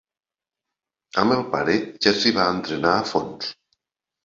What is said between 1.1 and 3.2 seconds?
Amb el pare ja s'hi va entrenar a